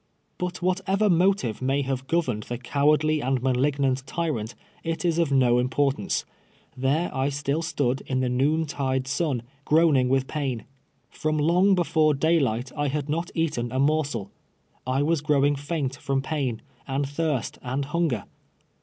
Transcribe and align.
But 0.39 0.63
whatever 0.63 1.11
motive 1.11 1.61
may 1.61 1.83
have 1.83 2.07
governed 2.07 2.41
the 2.41 2.57
cow 2.57 2.89
ardly 2.89 3.21
and 3.21 3.39
malignant 3.43 4.03
tyrant, 4.07 4.55
it 4.83 5.05
is 5.05 5.19
of 5.19 5.31
no 5.31 5.59
im]»ortance. 5.59 6.25
There 6.75 7.15
I 7.15 7.29
still 7.29 7.61
stood 7.61 8.01
in 8.07 8.19
the 8.19 8.27
noon 8.27 8.65
tide 8.65 9.05
sun, 9.07 9.43
groaning 9.63 10.09
with 10.09 10.25
pain. 10.25 10.65
From 11.11 11.37
long 11.37 11.75
before 11.75 12.15
daylight 12.15 12.71
I 12.75 12.87
had 12.87 13.09
not 13.09 13.29
eaten 13.35 13.71
a 13.71 13.77
morsel. 13.79 14.31
I 14.87 15.03
was 15.03 15.21
gi'owing 15.21 15.55
faint 15.55 15.97
from 15.97 16.23
])ain, 16.31 16.63
and 16.87 17.07
thirst, 17.07 17.59
and 17.61 17.85
hunger. 17.85 18.23